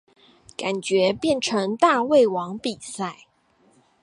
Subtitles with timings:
[0.57, 3.27] 感覺變成大胃王比賽